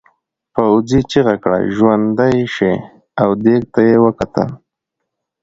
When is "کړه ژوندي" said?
1.43-2.37